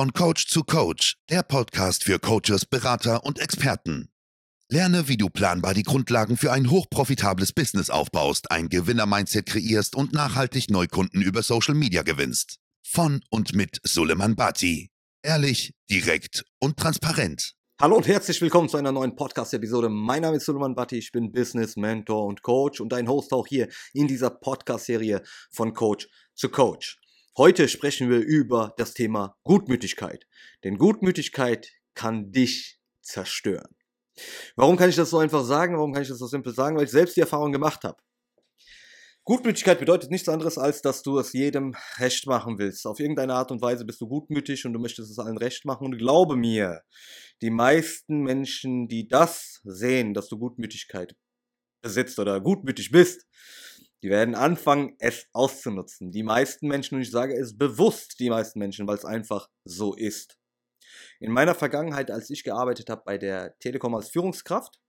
[0.00, 4.08] Von Coach zu Coach, der Podcast für Coaches, Berater und Experten.
[4.70, 10.14] Lerne, wie du planbar die Grundlagen für ein hochprofitables Business aufbaust, ein Gewinner-Mindset kreierst und
[10.14, 12.60] nachhaltig Neukunden über Social Media gewinnst.
[12.82, 14.88] Von und mit Suleiman Bati.
[15.22, 17.52] Ehrlich, direkt und transparent.
[17.78, 19.90] Hallo und herzlich willkommen zu einer neuen Podcast-Episode.
[19.90, 23.46] Mein Name ist Suleiman Batti, ich bin Business Mentor und Coach und dein Host auch
[23.46, 25.20] hier in dieser Podcast-Serie
[25.50, 26.96] von Coach zu Coach.
[27.36, 30.26] Heute sprechen wir über das Thema Gutmütigkeit.
[30.64, 33.76] Denn Gutmütigkeit kann dich zerstören.
[34.56, 35.76] Warum kann ich das so einfach sagen?
[35.76, 36.76] Warum kann ich das so simpel sagen?
[36.76, 37.98] Weil ich selbst die Erfahrung gemacht habe.
[39.24, 42.84] Gutmütigkeit bedeutet nichts anderes, als dass du es jedem recht machen willst.
[42.84, 45.84] Auf irgendeine Art und Weise bist du gutmütig und du möchtest es allen recht machen.
[45.84, 46.82] Und glaube mir,
[47.42, 51.14] die meisten Menschen, die das sehen, dass du Gutmütigkeit
[51.80, 53.26] besitzt oder gutmütig bist,
[54.02, 56.10] die werden anfangen, es auszunutzen.
[56.10, 59.94] Die meisten Menschen, und ich sage es bewusst, die meisten Menschen, weil es einfach so
[59.94, 60.38] ist.
[61.18, 64.80] In meiner Vergangenheit, als ich gearbeitet habe bei der Telekom als Führungskraft,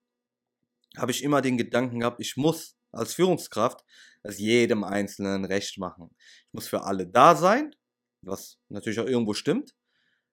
[0.98, 3.84] habe ich immer den Gedanken gehabt, ich muss als Führungskraft
[4.24, 6.10] es jedem Einzelnen recht machen.
[6.20, 7.76] Ich muss für alle da sein,
[8.22, 9.76] was natürlich auch irgendwo stimmt,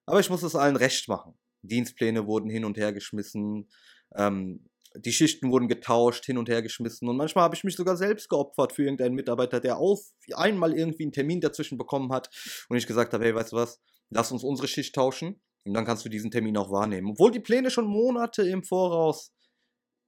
[0.07, 1.39] aber ich muss es allen recht machen.
[1.63, 3.69] Dienstpläne wurden hin und her geschmissen,
[4.15, 7.97] ähm, die Schichten wurden getauscht, hin und her geschmissen und manchmal habe ich mich sogar
[7.97, 10.01] selbst geopfert für irgendeinen Mitarbeiter, der auf
[10.35, 12.31] einmal irgendwie einen Termin dazwischen bekommen hat
[12.69, 15.85] und ich gesagt habe, hey, weißt du was, lass uns unsere Schicht tauschen und dann
[15.85, 17.11] kannst du diesen Termin auch wahrnehmen.
[17.11, 19.33] Obwohl die Pläne schon Monate im Voraus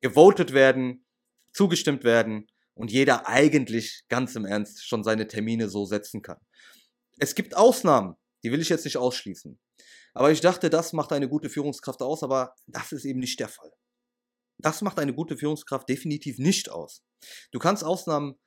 [0.01, 1.05] gewotet werden,
[1.53, 6.39] zugestimmt werden und jeder eigentlich ganz im Ernst schon seine Termine so setzen kann.
[7.19, 9.61] Es gibt Ausnahmen, die will ich jetzt nicht ausschließen.
[10.14, 13.48] Aber ich dachte, das macht eine gute Führungskraft aus, aber das ist eben nicht der
[13.48, 13.70] Fall.
[14.62, 17.03] Das macht eine gute Führungskraft definitiv nicht aus.
[17.53, 18.39] Du kannst Ausnahmen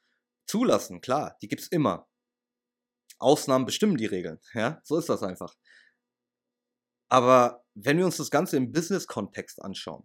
[0.47, 2.07] zulassen, klar, die gibt es immer.
[3.19, 5.55] Ausnahmen bestimmen die Regeln, ja, so ist das einfach.
[7.09, 10.03] Aber wenn wir uns das Ganze im Business-Kontext anschauen,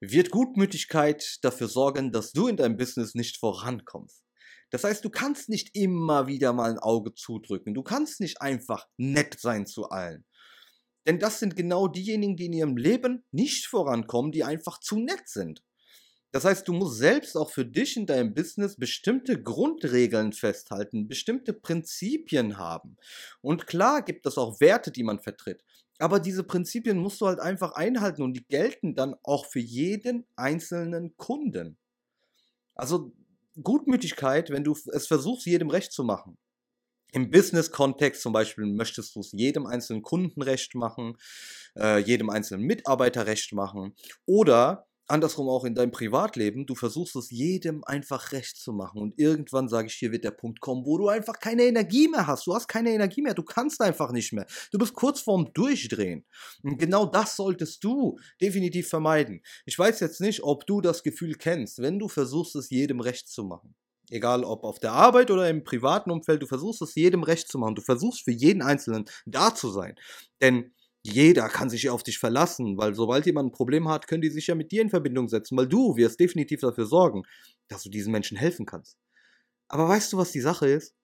[0.00, 4.24] wird Gutmütigkeit dafür sorgen, dass du in deinem Business nicht vorankommst.
[4.70, 7.72] Das heißt, du kannst nicht immer wieder mal ein Auge zudrücken.
[7.74, 10.26] Du kannst nicht einfach nett sein zu allen.
[11.06, 15.28] Denn das sind genau diejenigen, die in ihrem Leben nicht vorankommen, die einfach zu nett
[15.28, 15.62] sind.
[16.32, 21.54] Das heißt, du musst selbst auch für dich in deinem Business bestimmte Grundregeln festhalten, bestimmte
[21.54, 22.96] Prinzipien haben.
[23.40, 25.62] Und klar gibt es auch Werte, die man vertritt.
[25.98, 30.26] Aber diese Prinzipien musst du halt einfach einhalten und die gelten dann auch für jeden
[30.36, 31.78] einzelnen Kunden.
[32.74, 33.14] Also
[33.62, 36.36] Gutmütigkeit, wenn du es versuchst, jedem recht zu machen.
[37.12, 41.16] Im Business-Kontext zum Beispiel möchtest du es jedem einzelnen Kunden recht machen,
[41.78, 43.94] äh, jedem einzelnen Mitarbeiter recht machen
[44.26, 49.18] oder andersrum auch in deinem Privatleben, du versuchst es jedem einfach recht zu machen und
[49.18, 52.46] irgendwann sage ich hier wird der Punkt kommen, wo du einfach keine Energie mehr hast.
[52.46, 54.46] Du hast keine Energie mehr, du kannst einfach nicht mehr.
[54.72, 56.24] Du bist kurz vorm Durchdrehen.
[56.62, 59.42] Und genau das solltest du definitiv vermeiden.
[59.64, 63.28] Ich weiß jetzt nicht, ob du das Gefühl kennst, wenn du versuchst es jedem recht
[63.28, 63.74] zu machen.
[64.10, 67.58] Egal ob auf der Arbeit oder im privaten Umfeld, du versuchst es jedem recht zu
[67.58, 67.74] machen.
[67.74, 69.96] Du versuchst für jeden Einzelnen da zu sein.
[70.40, 70.72] Denn
[71.02, 74.48] jeder kann sich auf dich verlassen, weil sobald jemand ein Problem hat, können die sich
[74.48, 77.22] ja mit dir in Verbindung setzen, weil du wirst definitiv dafür sorgen,
[77.68, 78.96] dass du diesen Menschen helfen kannst.
[79.68, 80.94] Aber weißt du, was die Sache ist?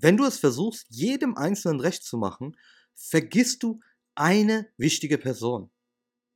[0.00, 2.56] Wenn du es versuchst, jedem Einzelnen recht zu machen,
[2.94, 3.80] vergisst du
[4.14, 5.70] eine wichtige Person,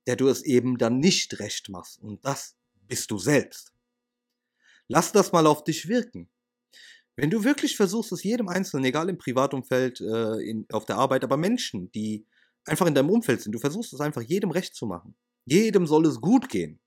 [0.07, 1.99] der du es eben dann nicht recht machst.
[2.01, 2.57] Und das
[2.89, 3.73] bist du selbst.
[4.93, 6.29] Lass das mal auf dich wirken.
[7.15, 11.23] Wenn du wirklich versuchst, es jedem Einzelnen, egal im Privatumfeld, äh, in, auf der Arbeit,
[11.23, 12.27] aber Menschen, die
[12.65, 13.53] einfach in deinem Umfeld sind.
[13.53, 15.17] Du versuchst es einfach jedem recht zu machen.
[15.45, 16.81] Jedem soll es gut gehen.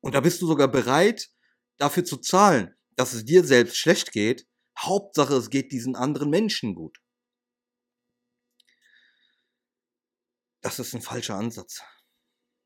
[0.00, 1.30] Und da bist du sogar bereit,
[1.78, 4.46] dafür zu zahlen, dass es dir selbst schlecht geht.
[4.78, 6.98] Hauptsache, es geht diesen anderen Menschen gut.
[10.60, 11.80] Das ist ein falscher Ansatz.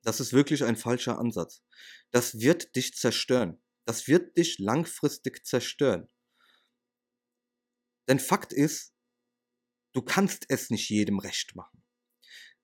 [0.03, 1.63] Das ist wirklich ein falscher Ansatz.
[2.11, 3.61] Das wird dich zerstören.
[3.85, 6.09] Das wird dich langfristig zerstören.
[8.09, 8.95] Denn Fakt ist,
[9.93, 11.85] du kannst es nicht jedem recht machen.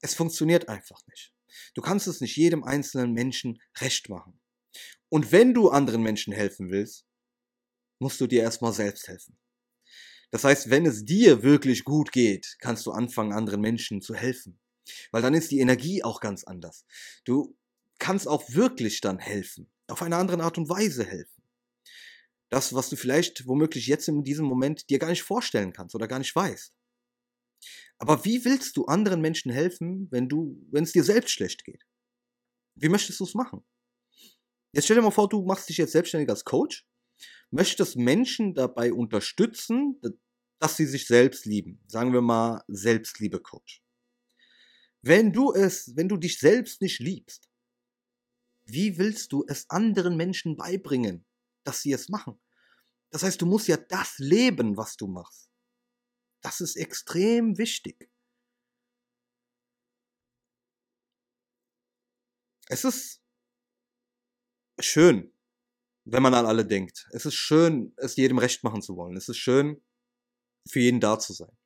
[0.00, 1.34] Es funktioniert einfach nicht.
[1.74, 4.40] Du kannst es nicht jedem einzelnen Menschen recht machen.
[5.08, 7.06] Und wenn du anderen Menschen helfen willst,
[7.98, 9.38] musst du dir erstmal selbst helfen.
[10.30, 14.60] Das heißt, wenn es dir wirklich gut geht, kannst du anfangen, anderen Menschen zu helfen.
[15.10, 16.86] Weil dann ist die Energie auch ganz anders.
[17.24, 17.56] Du
[18.00, 19.70] kannst auch wirklich dann helfen.
[19.86, 21.42] Auf eine andere Art und Weise helfen.
[22.48, 26.08] Das, was du vielleicht womöglich jetzt in diesem Moment dir gar nicht vorstellen kannst oder
[26.08, 26.74] gar nicht weißt.
[27.98, 31.84] Aber wie willst du anderen Menschen helfen, wenn du, wenn es dir selbst schlecht geht?
[32.74, 33.62] Wie möchtest du es machen?
[34.72, 36.86] Jetzt stell dir mal vor, du machst dich jetzt selbstständig als Coach,
[37.50, 40.00] möchtest Menschen dabei unterstützen,
[40.58, 41.82] dass sie sich selbst lieben.
[41.86, 43.82] Sagen wir mal Selbstliebe-Coach.
[45.02, 47.49] Wenn du es, wenn du dich selbst nicht liebst,
[48.72, 51.26] wie willst du es anderen Menschen beibringen,
[51.64, 52.40] dass sie es machen?
[53.10, 55.50] Das heißt, du musst ja das leben, was du machst.
[56.42, 58.10] Das ist extrem wichtig.
[62.68, 63.20] Es ist
[64.78, 65.34] schön,
[66.04, 67.08] wenn man an alle denkt.
[67.12, 69.16] Es ist schön, es jedem recht machen zu wollen.
[69.16, 69.82] Es ist schön,
[70.68, 71.56] für jeden da zu sein.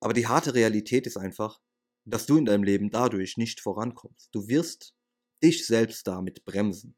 [0.00, 1.60] Aber die harte Realität ist einfach,
[2.04, 4.34] dass du in deinem Leben dadurch nicht vorankommst.
[4.34, 4.96] Du wirst
[5.42, 6.96] dich selbst damit bremsen.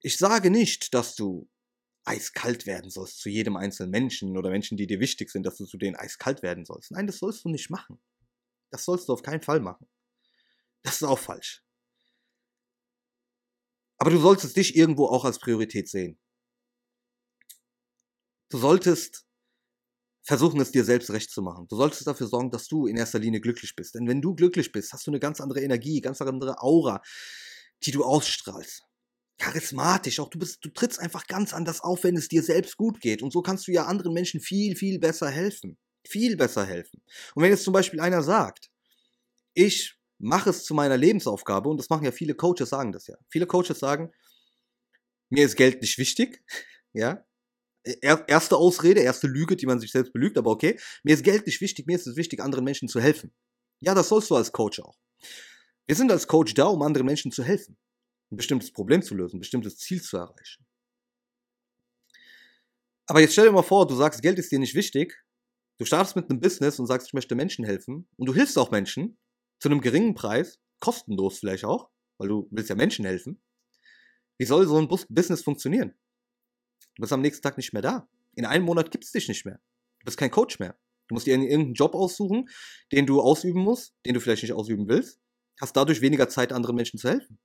[0.00, 1.48] Ich sage nicht, dass du
[2.04, 5.66] eiskalt werden sollst zu jedem einzelnen Menschen oder Menschen, die dir wichtig sind, dass du
[5.66, 6.92] zu denen eiskalt werden sollst.
[6.92, 8.00] Nein, das sollst du nicht machen.
[8.70, 9.88] Das sollst du auf keinen Fall machen.
[10.82, 11.64] Das ist auch falsch.
[13.98, 16.18] Aber du solltest dich irgendwo auch als Priorität sehen.
[18.50, 19.25] Du solltest
[20.26, 21.66] versuchen, es dir selbst recht zu machen.
[21.68, 23.94] Du solltest dafür sorgen, dass du in erster Linie glücklich bist.
[23.94, 27.00] Denn wenn du glücklich bist, hast du eine ganz andere Energie, ganz andere Aura,
[27.84, 28.82] die du ausstrahlst.
[29.38, 33.00] Charismatisch, auch du bist, du trittst einfach ganz anders auf, wenn es dir selbst gut
[33.00, 33.22] geht.
[33.22, 35.78] Und so kannst du ja anderen Menschen viel, viel besser helfen.
[36.08, 37.02] Viel besser helfen.
[37.34, 38.70] Und wenn jetzt zum Beispiel einer sagt,
[39.54, 43.16] ich mache es zu meiner Lebensaufgabe, und das machen ja viele Coaches, sagen das ja.
[43.28, 44.10] Viele Coaches sagen,
[45.28, 46.42] mir ist Geld nicht wichtig,
[46.92, 47.25] ja.
[48.02, 50.78] Erste Ausrede, erste Lüge, die man sich selbst belügt, aber okay.
[51.04, 53.32] Mir ist Geld nicht wichtig, mir ist es wichtig, anderen Menschen zu helfen.
[53.80, 54.96] Ja, das sollst du als Coach auch.
[55.86, 57.76] Wir sind als Coach da, um anderen Menschen zu helfen.
[58.32, 60.66] Ein bestimmtes Problem zu lösen, ein bestimmtes Ziel zu erreichen.
[63.06, 65.24] Aber jetzt stell dir mal vor, du sagst, Geld ist dir nicht wichtig.
[65.78, 68.08] Du startest mit einem Business und sagst, ich möchte Menschen helfen.
[68.16, 69.16] Und du hilfst auch Menschen
[69.60, 73.40] zu einem geringen Preis, kostenlos vielleicht auch, weil du willst ja Menschen helfen.
[74.38, 75.94] Wie soll so ein Business funktionieren?
[76.96, 78.08] Du bist am nächsten Tag nicht mehr da.
[78.34, 79.60] In einem Monat gibt es dich nicht mehr.
[80.00, 80.76] Du bist kein Coach mehr.
[81.08, 82.48] Du musst dir irgendeinen Job aussuchen,
[82.90, 85.20] den du ausüben musst, den du vielleicht nicht ausüben willst.
[85.60, 87.38] Hast dadurch weniger Zeit, anderen Menschen zu helfen.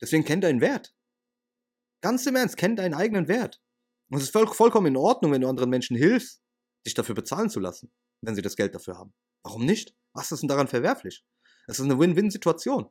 [0.00, 0.94] Deswegen kenn deinen Wert.
[2.00, 3.60] Ganz im Ernst, kenn deinen eigenen Wert.
[4.10, 6.42] Und es ist voll, vollkommen in Ordnung, wenn du anderen Menschen hilfst,
[6.86, 7.90] dich dafür bezahlen zu lassen,
[8.22, 9.12] wenn sie das Geld dafür haben.
[9.42, 9.94] Warum nicht?
[10.12, 11.24] Was ist denn daran verwerflich?
[11.66, 12.88] Es ist eine Win-Win-Situation.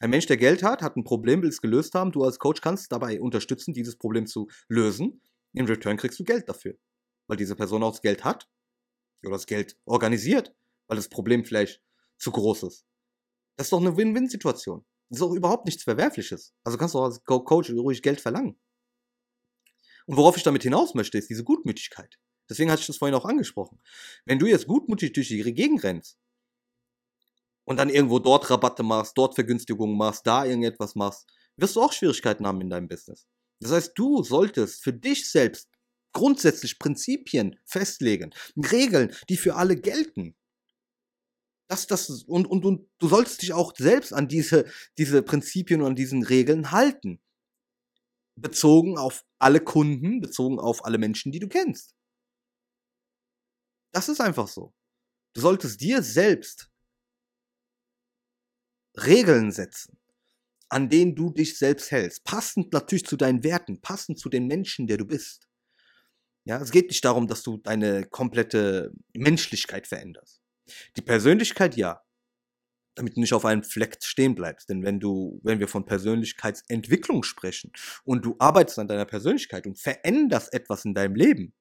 [0.00, 2.12] Ein Mensch, der Geld hat, hat ein Problem, will es gelöst haben.
[2.12, 5.20] Du als Coach kannst dabei unterstützen, dieses Problem zu lösen.
[5.54, 6.76] Im Return kriegst du Geld dafür.
[7.26, 8.48] Weil diese Person auch das Geld hat.
[9.22, 10.54] Oder das Geld organisiert.
[10.86, 11.82] Weil das Problem vielleicht
[12.16, 12.86] zu groß ist.
[13.56, 14.84] Das ist doch eine Win-Win-Situation.
[15.08, 16.54] Das ist auch überhaupt nichts Verwerfliches.
[16.62, 18.56] Also kannst du auch als Coach ruhig Geld verlangen.
[20.06, 22.18] Und worauf ich damit hinaus möchte, ist diese Gutmütigkeit.
[22.48, 23.80] Deswegen hatte ich das vorhin auch angesprochen.
[24.24, 26.18] Wenn du jetzt gutmütig durch die Gegend rennst
[27.68, 31.28] und dann irgendwo dort Rabatte machst, dort Vergünstigungen machst, da irgendetwas machst,
[31.58, 33.28] wirst du auch Schwierigkeiten haben in deinem Business.
[33.60, 35.68] Das heißt, du solltest für dich selbst
[36.14, 40.34] grundsätzlich Prinzipien festlegen, Regeln, die für alle gelten.
[41.68, 44.64] Das, das, und, und, und du solltest dich auch selbst an diese,
[44.96, 47.20] diese Prinzipien und an diesen Regeln halten.
[48.34, 51.94] Bezogen auf alle Kunden, bezogen auf alle Menschen, die du kennst.
[53.92, 54.72] Das ist einfach so.
[55.34, 56.70] Du solltest dir selbst
[59.06, 59.98] Regeln setzen,
[60.68, 62.24] an denen du dich selbst hältst.
[62.24, 65.48] Passend natürlich zu deinen Werten, passend zu den Menschen, der du bist.
[66.44, 70.40] Ja, es geht nicht darum, dass du deine komplette Menschlichkeit veränderst.
[70.96, 72.00] Die Persönlichkeit ja,
[72.98, 74.68] damit du nicht auf einem Fleck stehen bleibst.
[74.68, 77.72] Denn wenn du, wenn wir von Persönlichkeitsentwicklung sprechen
[78.04, 81.54] und du arbeitest an deiner Persönlichkeit und veränderst etwas in deinem Leben,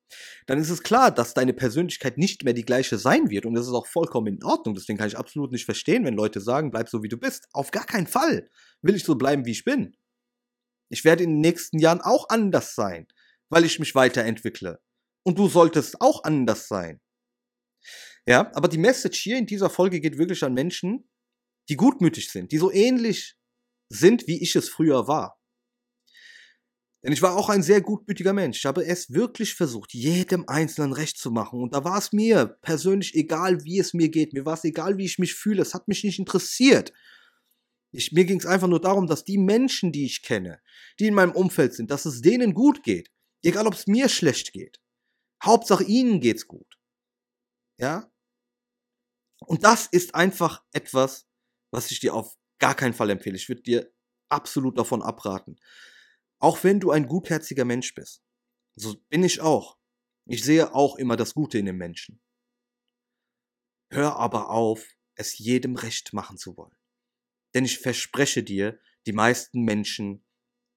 [0.46, 3.68] dann ist es klar, dass deine Persönlichkeit nicht mehr die gleiche sein wird und das
[3.68, 4.76] ist auch vollkommen in Ordnung.
[4.76, 7.48] Deswegen kann ich absolut nicht verstehen, wenn Leute sagen, bleib so wie du bist.
[7.54, 8.50] Auf gar keinen Fall
[8.82, 9.96] will ich so bleiben, wie ich bin.
[10.90, 13.08] Ich werde in den nächsten Jahren auch anders sein,
[13.50, 14.80] weil ich mich weiterentwickle.
[15.24, 17.02] Und du solltest auch anders sein.
[18.28, 21.10] Ja, aber die Message hier in dieser Folge geht wirklich an Menschen,
[21.70, 23.36] die gutmütig sind, die so ähnlich
[23.90, 25.38] sind, wie ich es früher war.
[27.04, 28.58] Denn ich war auch ein sehr gutmütiger Mensch.
[28.58, 31.62] Ich habe es wirklich versucht, jedem Einzelnen recht zu machen.
[31.62, 34.34] Und da war es mir persönlich egal, wie es mir geht.
[34.34, 35.62] Mir war es egal, wie ich mich fühle.
[35.62, 36.92] Es hat mich nicht interessiert.
[37.92, 40.60] Ich, mir ging es einfach nur darum, dass die Menschen, die ich kenne,
[41.00, 43.12] die in meinem Umfeld sind, dass es denen gut geht.
[43.44, 44.82] Egal, ob es mir schlecht geht.
[45.44, 46.78] Hauptsache ihnen geht's gut.
[47.80, 48.12] Ja?
[49.40, 51.27] Und das ist einfach etwas,
[51.72, 53.36] was ich dir auf gar keinen Fall empfehle.
[53.36, 53.94] Ich würde dir
[54.30, 55.58] absolut davon abraten.
[56.40, 58.24] Auch wenn du ein gutherziger Mensch bist.
[58.76, 59.78] So bin ich auch.
[60.26, 62.22] Ich sehe auch immer das Gute in den Menschen.
[63.90, 66.76] Hör aber auf, es jedem recht machen zu wollen.
[67.54, 70.24] Denn ich verspreche dir, die meisten Menschen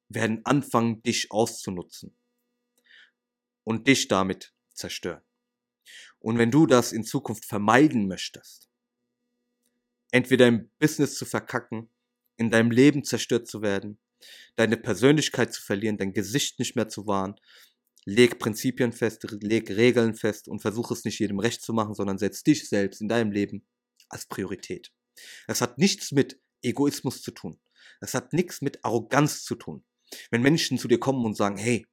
[0.09, 2.17] werden anfangen, dich auszunutzen
[3.65, 5.23] und dich damit zerstören.
[6.21, 8.70] Und wenn du das in Zukunft vermeiden möchtest,
[10.11, 11.89] entweder im Business zu verkacken,
[12.37, 13.99] in deinem Leben zerstört zu werden,
[14.57, 17.37] deine Persönlichkeit zu verlieren, dein Gesicht nicht mehr zu wahren.
[18.05, 22.19] Leg Prinzipien fest, leg Regeln fest und versuch es nicht jedem recht zu machen, sondern
[22.19, 23.67] setz dich selbst in deinem Leben
[24.09, 24.91] als Priorität.
[25.47, 27.61] Es hat nichts mit Egoismus zu tun.
[28.01, 29.85] Es hat nichts mit Arroganz zu tun.
[30.31, 31.87] Wenn Menschen zu dir kommen und sagen, hey,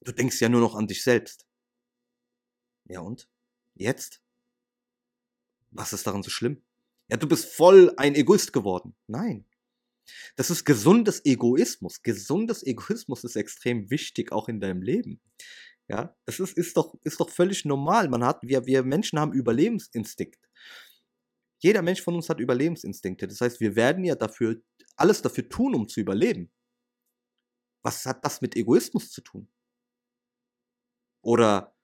[0.00, 1.46] du denkst ja nur noch an dich selbst.
[2.84, 3.28] Ja und?
[3.74, 4.22] Jetzt?
[5.70, 6.62] Was ist daran so schlimm?
[7.10, 8.94] Ja, du bist voll ein Egoist geworden.
[9.06, 9.46] Nein.
[10.36, 12.02] Das ist gesundes Egoismus.
[12.02, 15.20] Gesundes Egoismus ist extrem wichtig, auch in deinem Leben.
[15.88, 18.08] Ja, das ist, ist, doch, ist doch völlig normal.
[18.08, 20.40] Man hat, wir, wir Menschen haben Überlebensinstinkt.
[21.64, 23.26] Jeder Mensch von uns hat Überlebensinstinkte.
[23.26, 24.60] Das heißt, wir werden ja dafür,
[24.96, 26.50] alles dafür tun, um zu überleben.
[27.82, 29.48] Was hat das mit Egoismus zu tun?
[31.22, 31.74] Oder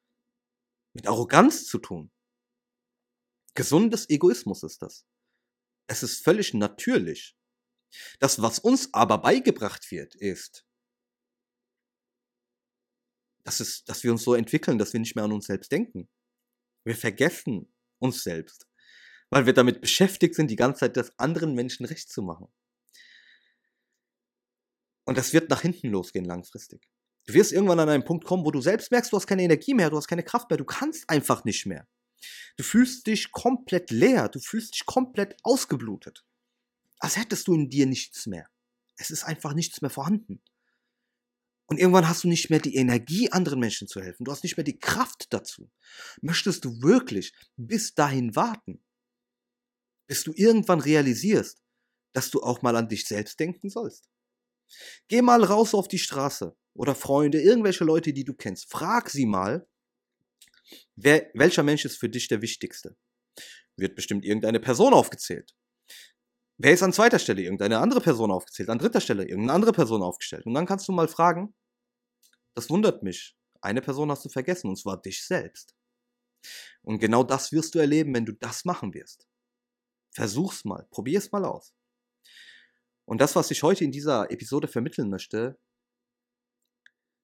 [0.95, 2.11] mit Arroganz zu tun?
[3.61, 5.05] Gesundes Egoismus ist das.
[5.87, 7.37] Es ist völlig natürlich.
[8.19, 10.65] Das, was uns aber beigebracht wird, ist,
[13.45, 16.09] dass, es, dass wir uns so entwickeln, dass wir nicht mehr an uns selbst denken.
[16.85, 18.67] Wir vergessen uns selbst,
[19.29, 22.49] weil wir damit beschäftigt sind, die ganze Zeit das anderen Menschen recht zu machen.
[25.05, 26.89] Und das wird nach hinten losgehen langfristig.
[27.27, 29.75] Du wirst irgendwann an einen Punkt kommen, wo du selbst merkst, du hast keine Energie
[29.75, 31.87] mehr, du hast keine Kraft mehr, du kannst einfach nicht mehr.
[32.57, 36.25] Du fühlst dich komplett leer, du fühlst dich komplett ausgeblutet
[37.01, 38.49] als hättest du in dir nichts mehr.
[38.97, 40.41] Es ist einfach nichts mehr vorhanden.
[41.67, 44.25] Und irgendwann hast du nicht mehr die Energie, anderen Menschen zu helfen.
[44.25, 45.71] Du hast nicht mehr die Kraft dazu.
[46.21, 48.85] Möchtest du wirklich bis dahin warten,
[50.07, 51.63] bis du irgendwann realisierst,
[52.13, 54.11] dass du auch mal an dich selbst denken sollst?
[55.09, 58.71] Geh mal raus auf die Straße oder Freunde, irgendwelche Leute, die du kennst.
[58.71, 59.67] Frag sie mal,
[60.97, 62.97] wer, welcher Mensch ist für dich der wichtigste?
[63.77, 65.55] Wird bestimmt irgendeine Person aufgezählt.
[66.59, 67.43] Wer ist an zweiter Stelle?
[67.43, 68.69] Irgendeine andere Person aufgezählt.
[68.69, 70.45] An dritter Stelle irgendeine andere Person aufgestellt.
[70.45, 71.55] Und dann kannst du mal fragen,
[72.55, 73.37] das wundert mich.
[73.63, 75.75] Eine Person hast du vergessen, und zwar dich selbst.
[76.83, 79.27] Und genau das wirst du erleben, wenn du das machen wirst.
[80.13, 81.75] Versuch's mal, probier's mal aus.
[83.07, 85.59] Und das, was ich heute in dieser Episode vermitteln möchte,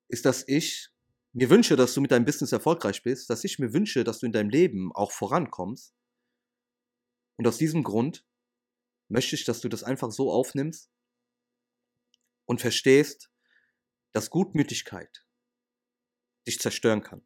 [0.09, 0.91] ist, dass ich
[1.37, 4.27] mir wünsche, dass du mit deinem Business erfolgreich bist, dass ich mir wünsche, dass du
[4.27, 5.95] in deinem Leben auch vorankommst.
[7.37, 8.25] Und aus diesem Grund
[9.09, 10.91] möchte ich, dass du das einfach so aufnimmst
[12.47, 13.31] und verstehst,
[14.15, 15.27] dass Gutmütigkeit
[16.47, 17.23] dich zerstören kann.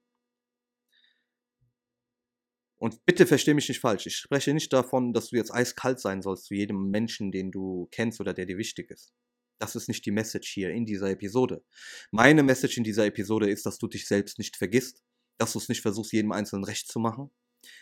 [2.78, 4.06] Und bitte versteh mich nicht falsch.
[4.06, 7.86] Ich spreche nicht davon, dass du jetzt eiskalt sein sollst zu jedem Menschen, den du
[7.92, 9.14] kennst oder der dir wichtig ist.
[9.60, 11.62] Das ist nicht die Message hier in dieser Episode.
[12.10, 15.02] Meine Message in dieser Episode ist, dass du dich selbst nicht vergisst,
[15.38, 17.30] dass du es nicht versuchst, jedem Einzelnen recht zu machen.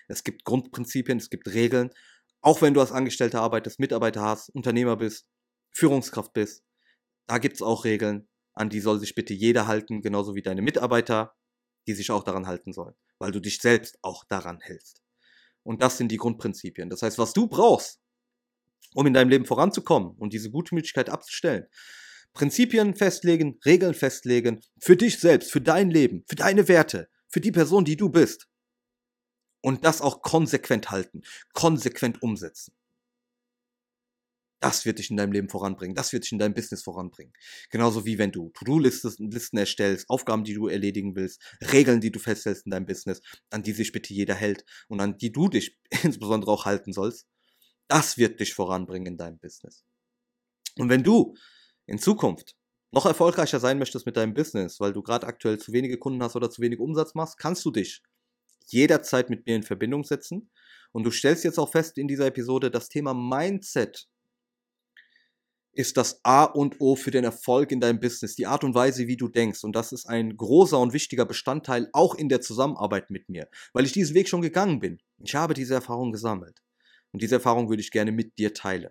[0.09, 1.91] Es gibt Grundprinzipien, es gibt Regeln
[2.41, 5.29] auch wenn du als Angestellter arbeitest, Mitarbeiter hast, Unternehmer bist,
[5.73, 6.65] Führungskraft bist,
[7.27, 10.63] da gibt es auch Regeln, an die soll sich bitte jeder halten, genauso wie deine
[10.63, 11.35] Mitarbeiter,
[11.87, 15.03] die sich auch daran halten sollen, weil du dich selbst auch daran hältst.
[15.63, 16.91] Und das sind die Grundprinzipien.
[16.91, 18.01] Das heißt, was du brauchst,
[18.95, 21.67] um in deinem Leben voranzukommen und diese Gutmütigkeit abzustellen,
[22.35, 27.53] Prinzipien festlegen, Regeln festlegen, für dich selbst, für dein Leben, für deine Werte, für die
[27.53, 28.49] Person, die du bist
[29.61, 32.75] und das auch konsequent halten, konsequent umsetzen.
[34.61, 37.33] Das wird dich in deinem Leben voranbringen, das wird dich in deinem Business voranbringen.
[37.71, 41.41] Genauso wie wenn du To-Do-Listen erstellst, Aufgaben, die du erledigen willst,
[41.73, 43.21] Regeln, die du feststellst in deinem Business,
[43.51, 47.29] an die sich bitte jeder hält und an die du dich insbesondere auch halten sollst.
[47.89, 49.85] Das wird dich voranbringen in deinem Business.
[50.77, 51.35] Und wenn du
[51.87, 52.57] in Zukunft
[52.93, 56.37] noch erfolgreicher sein möchtest mit deinem Business, weil du gerade aktuell zu wenige Kunden hast
[56.37, 58.03] oder zu wenig Umsatz machst, kannst du dich
[58.67, 60.51] jederzeit mit mir in Verbindung setzen.
[60.93, 64.09] Und du stellst jetzt auch fest in dieser Episode, das Thema Mindset
[65.73, 69.07] ist das A und O für den Erfolg in deinem Business, die Art und Weise,
[69.07, 69.63] wie du denkst.
[69.65, 73.85] Und das ist ein großer und wichtiger Bestandteil auch in der Zusammenarbeit mit mir, weil
[73.85, 74.99] ich diesen Weg schon gegangen bin.
[75.19, 76.63] Ich habe diese Erfahrung gesammelt.
[77.13, 78.91] Und diese Erfahrung würde ich gerne mit dir teilen.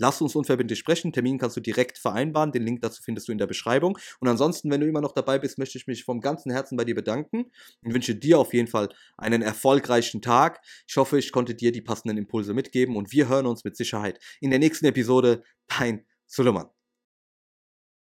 [0.00, 1.12] Lass uns unverbindlich sprechen.
[1.12, 2.52] Termin kannst du direkt vereinbaren.
[2.52, 3.98] Den Link dazu findest du in der Beschreibung.
[4.18, 6.86] Und ansonsten, wenn du immer noch dabei bist, möchte ich mich vom ganzen Herzen bei
[6.86, 7.50] dir bedanken
[7.84, 8.88] und wünsche dir auf jeden Fall
[9.18, 10.62] einen erfolgreichen Tag.
[10.88, 14.18] Ich hoffe, ich konnte dir die passenden Impulse mitgeben und wir hören uns mit Sicherheit
[14.40, 15.42] in der nächsten Episode.
[15.66, 16.79] Dein Suleiman.